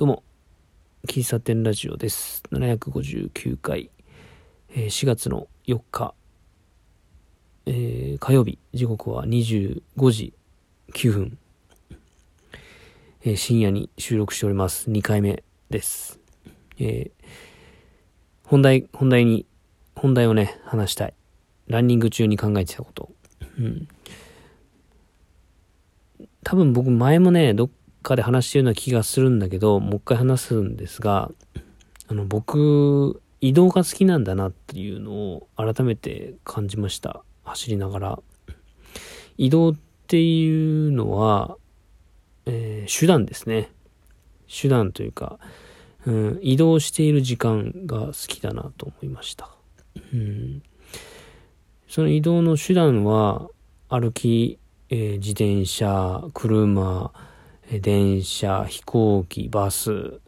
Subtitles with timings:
[0.00, 0.22] どうも、
[1.06, 2.42] 喫茶店ラジオです。
[2.52, 3.90] 759回、
[4.70, 6.14] えー、4月の4日、
[7.66, 10.32] えー、火曜日、時刻は25時
[10.94, 11.38] 9分、
[13.26, 14.90] えー、深夜に収録しております。
[14.90, 16.18] 2回目です。
[16.78, 17.10] え
[18.44, 19.44] 本題、本題に、
[19.94, 21.14] 本題をね、話したい。
[21.66, 23.12] ランニング中に考えてたこと。
[23.58, 23.86] うん。
[26.42, 27.70] 多分僕前もね、どっ
[28.02, 31.30] かで話してるような気がするんだけど、もう一回話すんですが、
[32.08, 37.22] あの、僕、移動が好きなんだなっていうのを改めて感じました。
[37.44, 38.18] 走りながら。
[39.38, 39.74] 移動っ
[40.06, 41.56] ていうのは、
[42.46, 43.70] えー、手段ですね。
[44.48, 45.38] 手段というか、
[46.06, 49.50] うん、移動している時間が好きだなと思いました。
[50.12, 50.62] うん、
[51.88, 53.48] その移動の手段は、
[53.88, 57.12] 歩き、えー、自転車、車、
[57.78, 60.20] 電車、飛行機、バス、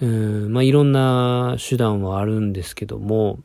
[0.00, 3.40] うん、まあ、いろんな手段はあるんですけども、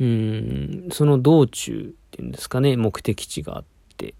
[0.00, 3.64] うん、その道中っていうんですかね、目的地があっ
[3.96, 4.14] て、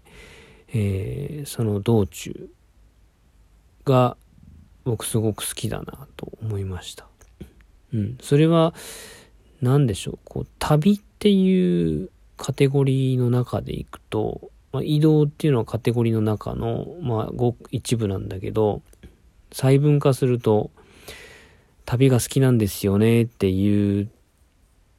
[0.69, 2.49] えー、その道中
[3.85, 4.17] が
[4.83, 7.07] 僕すごく好きだなと思いました。
[7.93, 8.73] うん、それは
[9.61, 18.81] 何でしょう、こう、旅っていうカテゴリーの中でいくと、まあ、移動っていうのはカテゴリーの中の、まあ、ご一部なんだけど、
[19.51, 20.71] 細分化すると、
[21.85, 24.09] 旅が好きなんですよねっていう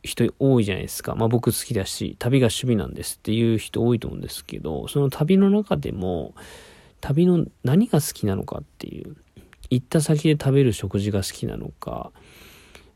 [0.04, 1.16] 人多いじゃないですか。
[1.16, 6.34] まあ僕好きだし、旅が趣味なんですっていう人多いと思うんですけど、その旅の中でも、
[7.00, 9.16] 旅の何が好きなのかっていう、
[9.70, 12.12] 行った先で食べる食事が好きなのか、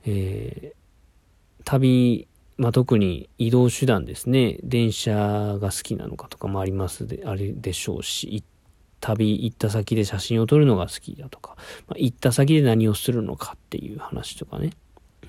[0.05, 2.28] えー、旅
[2.59, 4.59] まあ、特に移動手段ですね。
[4.65, 8.43] 電車が好きなのかとかもありますで、あれでしょうし、
[9.01, 14.73] 旅行った先で写真を撮るのが好きだとか、まあ、行った先で何をするのかっていう話とかね。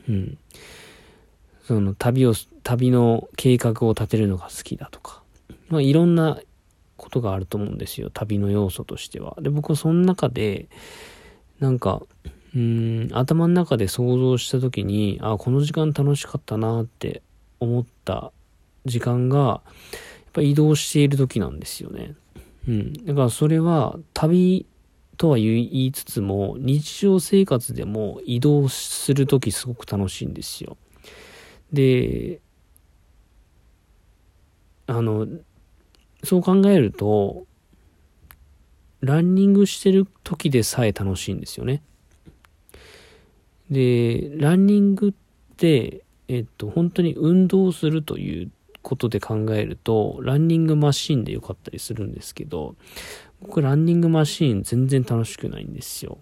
[0.09, 0.37] うん。
[1.65, 5.21] その旅を、旅の計画を立てるのが好きだとか。
[5.69, 6.39] まあいろんな
[6.97, 8.09] ことがあると思うんですよ。
[8.09, 9.37] 旅の要素としては。
[9.39, 10.67] で、僕はその中で、
[11.59, 12.01] なんか、
[12.55, 17.21] うん、頭の中で想像した時に、あ、この時間楽しかったなって
[17.59, 18.31] 思った
[18.85, 22.15] 時間が、やっぱ移動している時なんですよね。
[22.67, 22.93] うん。
[23.05, 24.65] だからそれは旅
[25.17, 30.77] とは言いつつも、日常生活でも移動する時すごく楽しいんですよ。
[31.71, 32.39] で、
[34.87, 35.27] あの、
[36.23, 37.45] そう考えると、
[39.01, 41.83] ランニングしてる時でさえ楽しいんですよね。
[43.69, 52.75] で、ランニングって、えっと、本当に運動するということで考えると、ランニングマシーンでよかったりするんですけど、
[53.41, 56.17] 僕ランニングマシーン全然楽しくないんですよ。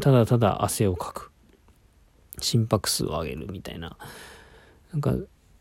[0.00, 1.32] ただただ汗をかく。
[2.40, 3.96] 心拍数を上げるみたいな。
[4.92, 5.14] なんか、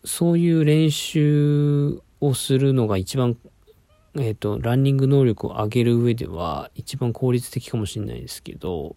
[0.03, 3.37] そういう練習をするのが一番、
[4.15, 8.95] えっ、と、ランニング能力を上げる上では一番効率的かもしれないですけど、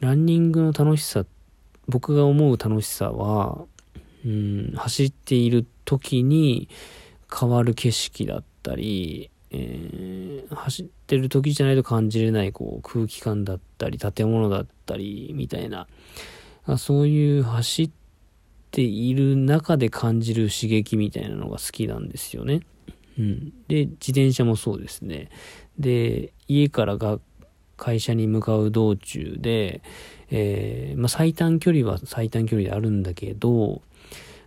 [0.00, 1.24] ランニングの楽しさ、
[1.86, 3.64] 僕が思う楽しさは、
[4.24, 6.68] うん、走っている時に
[7.32, 15.86] 変わる景色だったり、えー、走ってる時じゃないと感じれないこう空気感だったり、建物だったり、みたいな、
[16.78, 17.90] そういう走っ
[18.70, 22.62] ている中で感じる刺激みたいなのが好きなんですよね。
[23.18, 23.52] うん。
[23.68, 25.28] で、自転車もそうですね。
[25.78, 27.20] で、家から学
[27.76, 29.82] 会社に向かう道中で、
[30.30, 33.82] えー、まあ、最短距離は最短距離であるんだけど、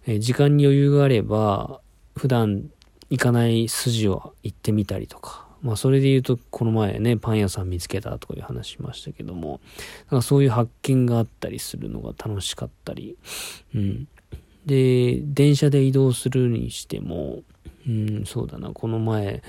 [0.05, 1.81] えー、時間に余裕があれば、
[2.15, 2.69] 普段
[3.09, 9.59] 行かない筋を行ってみたりとか、まあ、それで言うと、この前ね、パン屋さん見つけたとかいう話しましたけども、
[10.11, 13.17] なんかそういう発見があったりするのが楽しかったり、
[13.75, 14.07] うん。
[14.65, 17.43] で、電車で移動するにしても、
[17.87, 19.41] うん、そうだな、この前、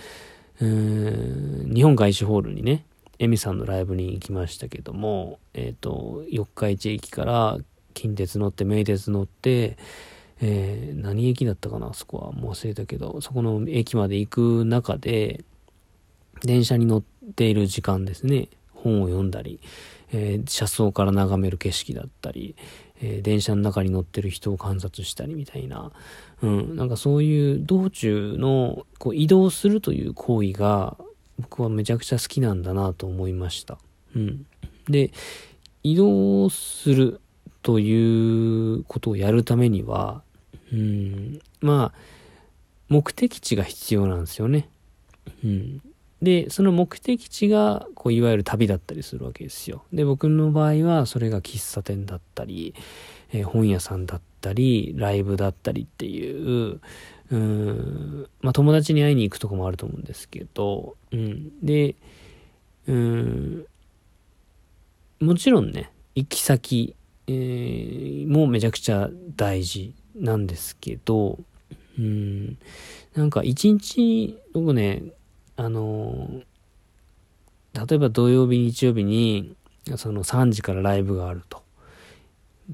[0.60, 2.84] うん、日本外資ホールにね、
[3.18, 7.58] エミさんのライブに行きましたけども、えっ、ー、と、四日市駅から
[7.94, 9.76] 近鉄乗って、名鉄乗って、
[10.40, 15.44] えー、何駅だったかな、そこはもう忘れたけど、そこの駅まで行く中で、
[16.42, 17.02] 電車に乗っ
[17.34, 19.60] ている時間ですね、本を読んだり、
[20.12, 22.54] えー、車窓から眺める景色だったり、
[23.00, 25.92] えー、電車の中に乗ってる人を観察したりみたいな、
[26.42, 30.96] うん、なんかそういう道中のこう移動するという行為が
[31.38, 33.78] 僕はめちゃくちゃ好きなんだなと思いました。
[34.14, 34.46] うん。
[34.88, 35.12] で、
[35.82, 37.20] 移動する
[37.62, 40.22] ということをやるためには、
[40.72, 41.98] うん、まあ、
[42.88, 44.68] 目的地が必要なんですよね。
[45.44, 45.82] うん。
[46.20, 49.84] で、その目的地が、こう、いわゆる旅だったりするわけですよ。
[49.92, 52.74] で、僕の場合は、それが喫茶店だったり、
[53.32, 56.80] えー、本屋さんだったり、ライブだったりっていう、
[57.30, 61.50] うん、まあ、友達に会いに行くとこもあると思うんですけど、うん。
[61.62, 61.94] で、
[62.86, 63.66] うん、
[65.20, 66.94] もちろんね、行き先、
[67.26, 71.38] えー、もめちゃくちゃ大事なんですけど、
[71.98, 72.56] うん、
[73.14, 75.02] なんか一日、僕ね、
[75.56, 76.42] あの
[77.74, 79.54] 例えば土曜日、日曜日に、
[79.96, 81.62] その3時からライブがあると。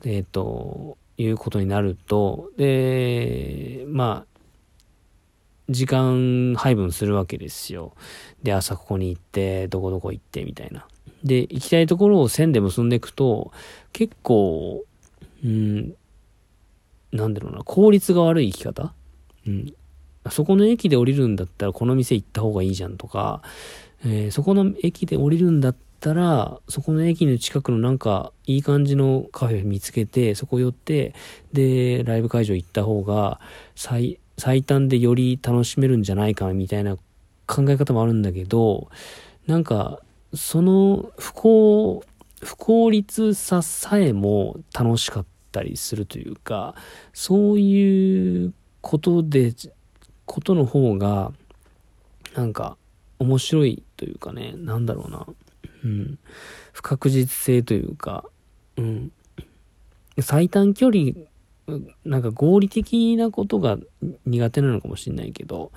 [0.04, 4.33] えっ、ー、と、いうことになると、で、まあ、
[5.68, 7.94] 時間配分するわけですよ。
[8.42, 10.86] で、朝ここに行って、どこどこ行って、みたいな。
[11.22, 13.52] で、行きたいところを線で結んでいくと、
[13.92, 14.84] 結構、
[15.42, 15.94] うん、
[17.12, 18.92] なんだろうな、効率が悪い生き方
[19.46, 19.74] うん。
[20.30, 23.42] そこの駅で降りるんだったらこの店行った方がいいじゃんとか、
[24.04, 31.14] えー、そこの駅で降りるんだったら、そこの駅の近くのなんかいい感じのカフェ見つけて、そこ寄って、
[31.52, 33.40] で、ライブ会場行った方が
[33.74, 36.96] 最、最短でより楽しめるんじゃないかみたいな
[37.46, 38.88] 考え方もあるんだけど、
[39.46, 40.00] なんか、
[40.34, 42.04] その不幸、
[42.42, 46.74] 不効率ささえも楽しかったりするというか、
[47.12, 49.54] そういうことで、
[50.26, 51.32] ことの方が、
[52.34, 52.76] なんか、
[53.18, 55.26] 面白いというかね、なんだろうな、
[55.84, 56.18] うん、
[56.72, 58.24] 不確実性というか、
[58.76, 59.12] うん、
[60.20, 61.12] 最短距離
[62.04, 63.78] なんか合理的なことが
[64.26, 65.72] 苦手なのかもしれないけど、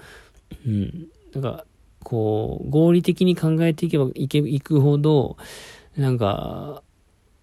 [0.66, 1.08] うん。
[1.34, 1.66] なんか、
[2.04, 5.38] こう、合理的に考えていけばいけ、いくほど、
[5.96, 6.84] なんか、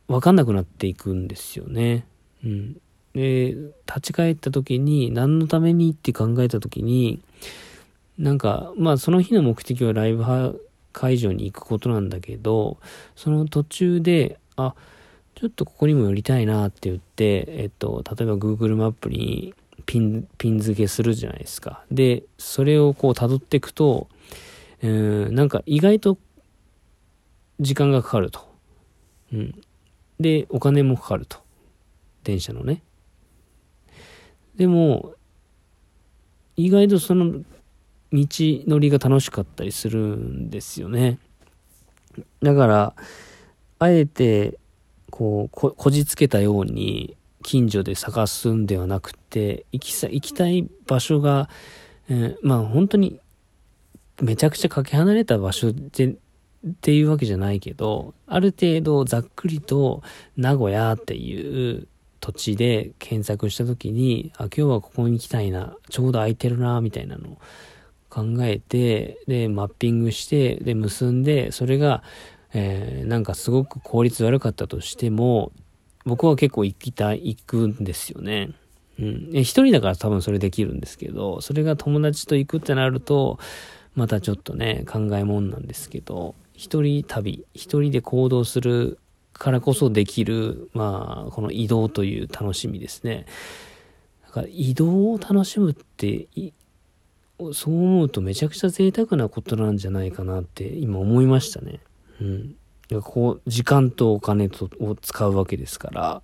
[0.09, 2.07] わかんなくなっていくんですよね。
[2.45, 2.77] うん。
[3.15, 3.55] で、
[3.87, 7.23] 立ち返った時に、何のためにって考えた時に、
[8.19, 10.25] なんか、まあその日の目的はライブ
[10.93, 12.79] 会場に行くことなんだけど、
[13.17, 14.75] その途中で、あ、
[15.45, 19.53] ちょっとここにも寄りたいなって言って、えっと、例えば Google マップに
[19.85, 21.85] ピン、ピン付けするじゃないですか。
[21.91, 24.09] で、それをこう辿っていくと、
[24.83, 26.17] うん、なんか意外と
[27.61, 28.41] 時間がかかると。
[29.35, 29.61] うん。
[30.19, 31.37] で、お金もかかると。
[32.23, 32.83] 電車のね。
[34.57, 35.13] でも、
[36.57, 37.45] 意外とその道
[38.11, 41.19] のりが楽しかったりするんですよね。
[42.43, 42.95] だから、
[43.79, 44.59] あえて
[45.15, 51.49] こう、こ、こじつけたように、近所で探すんではなくて、行きさ、行きたい場所が、
[52.09, 53.21] えー、まあ本当に、
[54.21, 56.17] めちゃくちゃかけ離れた場所で、っ
[56.81, 60.03] ていうわけじゃないけど、ある程度ざっくりと
[60.37, 61.87] 名古屋っていう
[62.19, 67.39] 土地で検索した時に、あ、今日はここに行きたいな、ちょうど空いてるな、みたいなのを
[68.09, 72.03] 考えて、で、マッピングして、で、結んで、それが、
[72.55, 75.53] えー、なんかすごく効率悪かったとしても、
[76.07, 78.51] 僕は結構行きたい、行くんですよね。
[78.99, 79.31] うん。
[79.33, 83.39] 一人だから多分それできるんですけど、それが友達と行くってなると、
[83.95, 88.99] またちょっとね、考えもんなんですけど、一人旅、一人で行動する
[89.33, 93.27] からこそできる、まあ、この移動という楽しみですね。
[94.27, 96.29] だから移動を楽しむって、
[97.53, 101.81] そう思うとめちゃくちゃ贅沢なことなんじゃないかなって今思いましたね。
[102.21, 102.57] うん。
[103.03, 106.23] こう、時間とお金とを使うわけですから、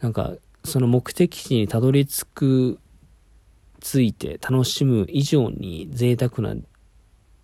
[0.00, 0.34] なんか、
[0.64, 2.78] その目的地にたどり着く、
[3.80, 6.54] ついて楽しむ以上に贅沢な、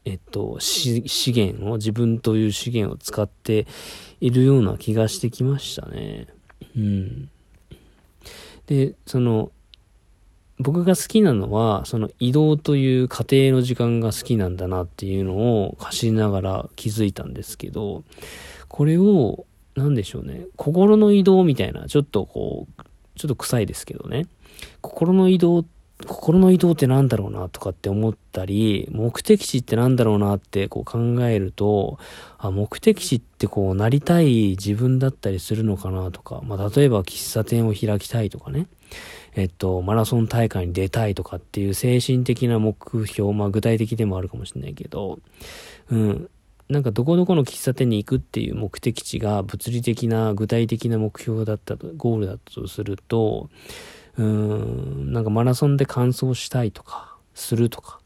[0.05, 1.03] えっと、資
[1.35, 3.67] 源を、自分という資源を使って
[4.21, 6.29] いるような気がしてきましたね。
[6.77, 7.31] うん。
[8.67, 9.51] で、その、
[10.61, 18.03] 僕が好きなのは、その移動という過程の時間が好きなんだなっていうのを走りながら気づいたんですけど、
[18.67, 19.47] これを、
[19.77, 22.83] なんでしょうね、心の移動みたいな、ちょっとこう、
[23.15, 24.27] ちょっと臭いですけどね、
[24.81, 25.65] 心の移動、
[26.07, 31.99] 心の移動ってなんだろうなとかって思ったり、目的地ってなんだろうなってこう考えると、
[32.39, 38.67] あ、目的地ってこうなりたい自分だったりするのかなとか、まあ例えば喫茶店を開きたいとかね。
[39.35, 45.19] えっと、マラソン大会に出たいとかっていう精神的な目標、まあ具体的でもあるかもしれないけど、
[45.91, 46.31] うん。
[46.69, 53.49] なんかどこどこの喫茶店に行くっていう目的地が物理的な具体的な目標だったと、ゴールだったとすると、
[54.19, 58.01] うん、なんかマラソンで完走したいとか、するとか、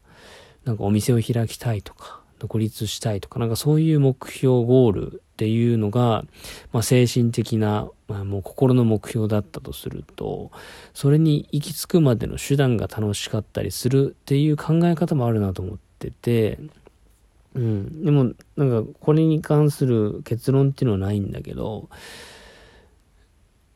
[0.63, 6.25] なんかお店を開きたいとか、独立したいとか、なんかそういう目標、ゴールっていうのが、
[6.73, 10.51] まあ、精神的な、まあ、もう心の目標だったとすると、
[10.93, 16.59] それに行き着くまでの手段が楽しかったりするっていう考え方もあるなと思ってて、
[17.55, 18.03] うん。
[18.03, 21.87] でも、なんか、これに関する結論っていうのはないんだけど、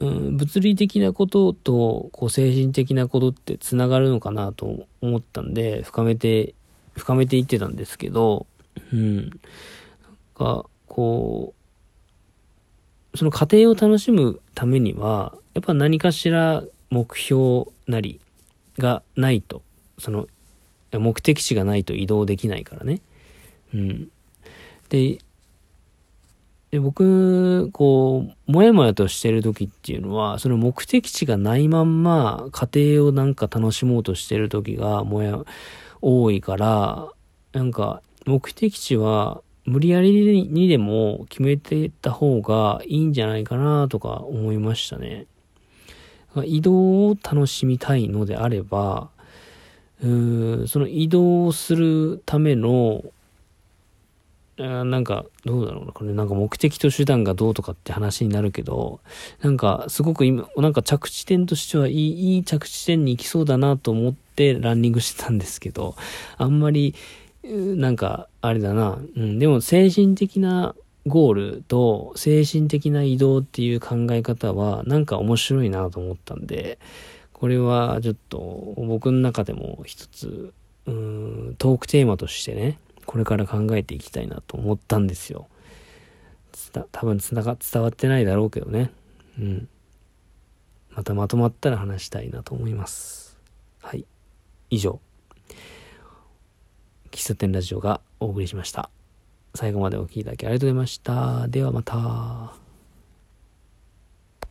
[0.01, 6.53] うん、物理的なことと、こう、精神的なことってつながるのかなと思ったんで、深めて、
[6.97, 8.45] 深めていってたんですけど、
[8.93, 9.39] うん。
[10.35, 11.53] が、こ
[13.13, 18.19] う、その過程を楽しむためには、やっぱ何かしら目標なり
[18.77, 19.63] がないと、
[19.97, 20.27] その、
[20.93, 23.01] 目的地がないと移動できないからね。
[23.73, 24.11] うん。
[24.89, 25.19] で、
[26.71, 35.43] で僕、こう、もやもやとしてる時っていうのは、その目的地がないまんま、家庭をなんか楽しもうとしてる時が、もや、
[36.01, 37.09] 多いから、
[37.53, 45.25] なんか、目的地は、無理やりにでも決めてた方がいいんじゃないかなとか思いましたね。
[46.45, 49.09] 移動を楽しみたいのであれば、
[50.01, 53.03] うーその移動するための
[54.57, 55.91] なんか、どうだろうな。
[55.91, 59.01] これなんか目的と手段がどうとかって話になるけど、
[59.41, 65.95] なんかすごく今、なんか着地点としてはいい、いい着地点に行きそうだなと思ってランニングしてたんですけど、
[66.37, 66.95] あんまり、
[67.47, 68.99] なんか、あれだな。
[69.15, 70.75] うん、でも精神的な
[71.05, 76.79] ゴールと精神的な移動っていう考え方はなんか面白いなと思ったんで、
[77.33, 80.53] これはちょっと僕の中でも一つ、
[80.85, 85.47] うん、トークテーマとしてね、これから考えていきたいなと思ったんですよ。
[86.91, 88.91] 多分つなが、伝わってないだろうけどね。
[89.39, 89.69] うん。
[90.91, 93.37] またまとまったら話したいなと思います。
[93.81, 94.05] はい。
[94.69, 94.99] 以上。
[97.07, 98.89] 喫茶店ラジオがお送りしました。
[99.55, 101.47] 最後までお聴きいただきありがとうございました。
[101.47, 102.66] ではまた。